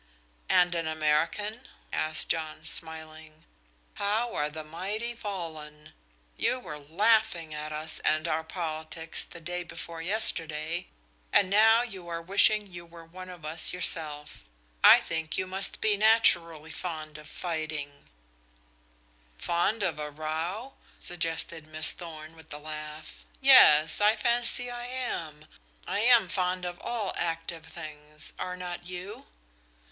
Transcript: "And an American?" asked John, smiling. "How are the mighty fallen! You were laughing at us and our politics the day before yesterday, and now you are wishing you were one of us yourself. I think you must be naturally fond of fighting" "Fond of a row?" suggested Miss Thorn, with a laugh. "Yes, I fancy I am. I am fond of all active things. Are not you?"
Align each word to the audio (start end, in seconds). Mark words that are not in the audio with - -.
"And 0.49 0.73
an 0.73 0.87
American?" 0.87 1.67
asked 1.93 2.29
John, 2.29 2.63
smiling. 2.65 3.43
"How 3.93 4.33
are 4.33 4.49
the 4.49 4.63
mighty 4.63 5.13
fallen! 5.13 5.93
You 6.37 6.59
were 6.59 6.79
laughing 6.79 7.53
at 7.53 7.71
us 7.71 7.99
and 7.99 8.27
our 8.27 8.43
politics 8.43 9.23
the 9.23 9.39
day 9.39 9.61
before 9.61 10.01
yesterday, 10.01 10.87
and 11.31 11.51
now 11.51 11.83
you 11.83 12.07
are 12.07 12.19
wishing 12.19 12.65
you 12.65 12.83
were 12.83 13.05
one 13.05 13.29
of 13.29 13.45
us 13.45 13.73
yourself. 13.73 14.41
I 14.83 14.99
think 15.01 15.37
you 15.37 15.45
must 15.45 15.81
be 15.81 15.95
naturally 15.97 16.71
fond 16.71 17.19
of 17.19 17.27
fighting" 17.29 18.09
"Fond 19.37 19.83
of 19.83 19.99
a 19.99 20.09
row?" 20.09 20.73
suggested 20.99 21.67
Miss 21.67 21.91
Thorn, 21.91 22.35
with 22.35 22.51
a 22.51 22.57
laugh. 22.57 23.23
"Yes, 23.39 24.01
I 24.01 24.15
fancy 24.15 24.71
I 24.71 24.87
am. 24.87 25.45
I 25.85 25.99
am 25.99 26.27
fond 26.27 26.65
of 26.65 26.79
all 26.81 27.13
active 27.17 27.65
things. 27.67 28.33
Are 28.39 28.57
not 28.57 28.87
you?" 28.87 29.27